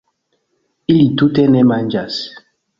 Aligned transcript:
Ili 0.95 1.05
tute 1.21 1.47
ne 1.59 1.63
manĝas 1.75 2.21